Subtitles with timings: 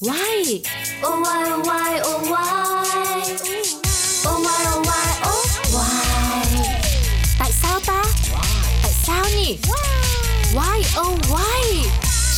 [0.00, 0.62] Why?
[1.02, 3.18] Oh why oh why oh why?
[4.26, 6.04] Oh why oh why oh why?
[7.38, 8.04] Tại sao ta?
[8.82, 9.58] Tại sao nhỉ?
[10.54, 11.88] Why oh why?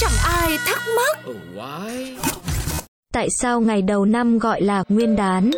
[0.01, 1.19] Chẳng ai thắc mắc.
[1.31, 2.17] Oh, why?
[3.13, 5.51] Tại sao ngày đầu năm gọi là Nguyên đán?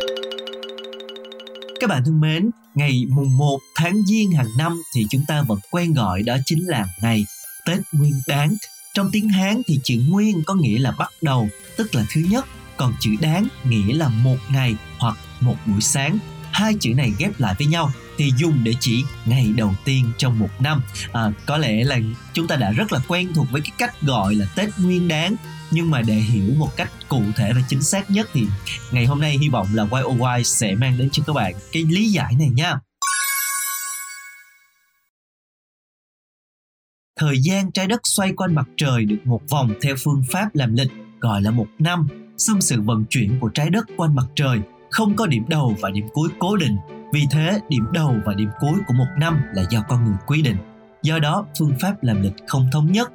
[1.79, 5.59] Các bạn thân mến, ngày mùng 1 tháng Giêng hàng năm thì chúng ta vẫn
[5.71, 7.25] quen gọi đó chính là ngày
[7.65, 8.55] Tết Nguyên đán.
[8.93, 12.45] Trong tiếng Hán thì chữ Nguyên có nghĩa là bắt đầu, tức là thứ nhất,
[12.77, 16.17] còn chữ đáng nghĩa là một ngày hoặc một buổi sáng.
[16.51, 20.39] Hai chữ này ghép lại với nhau thì dùng để chỉ ngày đầu tiên trong
[20.39, 20.81] một năm.
[21.13, 21.99] À, có lẽ là
[22.33, 25.35] chúng ta đã rất là quen thuộc với cái cách gọi là Tết Nguyên đán
[25.71, 28.45] nhưng mà để hiểu một cách cụ thể và chính xác nhất thì
[28.91, 32.09] ngày hôm nay hy vọng là YOY sẽ mang đến cho các bạn cái lý
[32.09, 32.79] giải này nha.
[37.19, 40.73] Thời gian trái đất xoay quanh mặt trời được một vòng theo phương pháp làm
[40.73, 42.07] lịch gọi là một năm.
[42.37, 44.59] Song sự vận chuyển của trái đất quanh mặt trời
[44.89, 46.77] không có điểm đầu và điểm cuối cố định.
[47.13, 50.41] Vì thế, điểm đầu và điểm cuối của một năm là do con người quy
[50.41, 50.57] định.
[51.03, 53.11] Do đó, phương pháp làm lịch không thống nhất.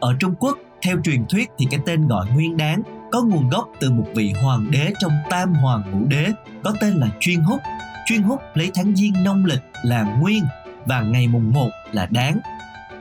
[0.00, 2.82] Ở Trung Quốc, theo truyền thuyết thì cái tên gọi nguyên đáng
[3.12, 6.28] có nguồn gốc từ một vị hoàng đế trong tam hoàng ngũ đế
[6.64, 7.60] có tên là Chuyên Húc.
[8.06, 10.44] Chuyên Húc lấy tháng giêng nông lịch là nguyên
[10.86, 12.40] và ngày mùng 1 là đáng.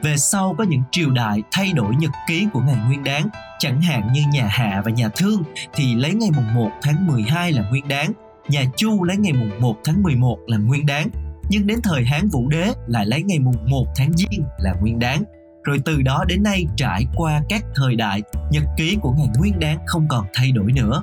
[0.03, 3.81] Về sau có những triều đại thay đổi nhật ký của ngày nguyên đáng, chẳng
[3.81, 7.69] hạn như nhà Hạ và nhà Thương thì lấy ngày mùng 1 tháng 12 là
[7.69, 8.11] nguyên đáng,
[8.50, 11.09] nhà Chu lấy ngày mùng 1 tháng 11 là nguyên đáng,
[11.50, 15.00] nhưng đến thời Hán Vũ Đế lại lấy ngày mùng 1 tháng Giêng là nguyên
[15.00, 15.23] đáng
[15.64, 19.59] rồi từ đó đến nay trải qua các thời đại nhật ký của ngày nguyên
[19.59, 21.02] đáng không còn thay đổi nữa.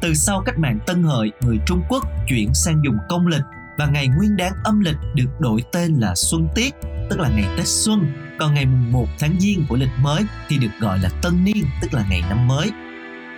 [0.00, 3.42] Từ sau cách mạng tân hợi người trung quốc chuyển sang dùng công lịch
[3.78, 6.74] và ngày nguyên đáng âm lịch được đổi tên là xuân tiết
[7.10, 8.06] tức là ngày tết xuân
[8.38, 11.64] còn ngày mùng 1 tháng giêng của lịch mới thì được gọi là tân niên
[11.82, 12.70] tức là ngày năm mới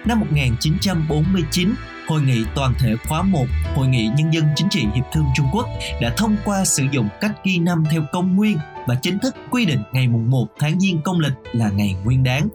[0.06, 1.74] năm 1949
[2.08, 5.46] Hội nghị toàn thể khóa 1 Hội nghị Nhân dân Chính trị Hiệp thương Trung
[5.52, 5.66] Quốc
[6.00, 9.66] đã thông qua sử dụng cách ghi năm theo công nguyên và chính thức quy
[9.66, 12.48] định ngày mùng 1 tháng Giêng công lịch là ngày nguyên đáng.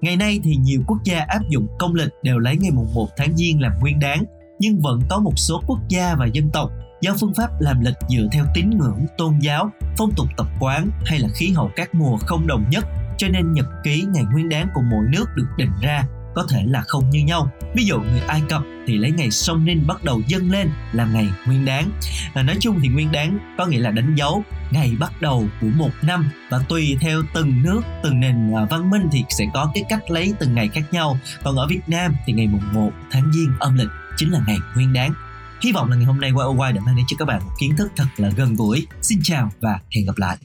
[0.00, 3.08] Ngày nay thì nhiều quốc gia áp dụng công lịch đều lấy ngày mùng 1
[3.16, 4.24] tháng Giêng làm nguyên đáng,
[4.58, 6.70] nhưng vẫn có một số quốc gia và dân tộc
[7.00, 10.90] do phương pháp làm lịch dựa theo tín ngưỡng, tôn giáo, phong tục tập quán
[11.04, 12.84] hay là khí hậu các mùa không đồng nhất
[13.18, 16.02] cho nên nhật ký ngày nguyên đáng của mỗi nước được định ra
[16.36, 17.50] có thể là không như nhau.
[17.74, 21.04] Ví dụ người Ai Cập thì lấy ngày sông Ninh bắt đầu dâng lên là
[21.04, 21.90] ngày nguyên đáng.
[22.34, 25.66] À, nói chung thì nguyên đáng có nghĩa là đánh dấu ngày bắt đầu của
[25.76, 29.70] một năm và tùy theo từng nước, từng nền à, văn minh thì sẽ có
[29.74, 31.18] cái cách lấy từng ngày khác nhau.
[31.44, 34.58] Còn ở Việt Nam thì ngày mùng 1 tháng Giêng âm lịch chính là ngày
[34.74, 35.12] nguyên đáng.
[35.60, 37.76] Hy vọng là ngày hôm nay YOY đã mang đến cho các bạn một kiến
[37.76, 38.86] thức thật là gần gũi.
[39.02, 40.36] Xin chào và hẹn gặp lại.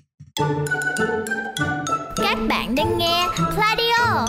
[2.16, 4.25] Các bạn đang nghe Pladio